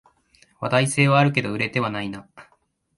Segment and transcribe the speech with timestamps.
[0.61, 2.27] 話題性はあるけど売れてはないな